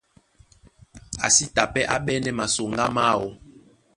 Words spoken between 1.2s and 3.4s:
A sí ta pɛ́ á ɓɛ́nɛ́ masoŋgá máō.